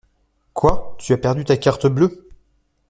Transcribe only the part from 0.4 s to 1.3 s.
Quoi? Tu as